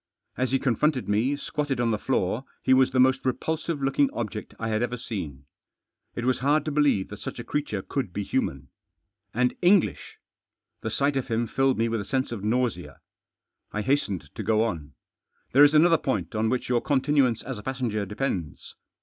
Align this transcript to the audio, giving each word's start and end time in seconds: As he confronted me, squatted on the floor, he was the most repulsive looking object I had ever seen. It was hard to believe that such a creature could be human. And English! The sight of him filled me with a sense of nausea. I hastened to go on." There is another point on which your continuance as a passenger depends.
As 0.35 0.51
he 0.51 0.57
confronted 0.57 1.07
me, 1.07 1.35
squatted 1.35 1.79
on 1.79 1.91
the 1.91 1.99
floor, 1.99 2.43
he 2.63 2.73
was 2.73 2.89
the 2.89 2.99
most 2.99 3.23
repulsive 3.23 3.83
looking 3.83 4.09
object 4.13 4.55
I 4.57 4.69
had 4.69 4.81
ever 4.81 4.97
seen. 4.97 5.45
It 6.15 6.25
was 6.25 6.39
hard 6.39 6.65
to 6.65 6.71
believe 6.71 7.09
that 7.09 7.19
such 7.19 7.37
a 7.37 7.43
creature 7.43 7.83
could 7.83 8.11
be 8.11 8.23
human. 8.23 8.69
And 9.31 9.53
English! 9.61 10.17
The 10.81 10.89
sight 10.89 11.17
of 11.17 11.27
him 11.27 11.45
filled 11.45 11.77
me 11.77 11.87
with 11.87 12.01
a 12.01 12.05
sense 12.05 12.31
of 12.31 12.43
nausea. 12.43 12.99
I 13.71 13.83
hastened 13.83 14.33
to 14.33 14.41
go 14.41 14.63
on." 14.63 14.93
There 15.51 15.63
is 15.63 15.75
another 15.75 15.99
point 15.99 16.33
on 16.33 16.49
which 16.49 16.67
your 16.67 16.81
continuance 16.81 17.43
as 17.43 17.59
a 17.59 17.61
passenger 17.61 18.03
depends. 18.07 18.73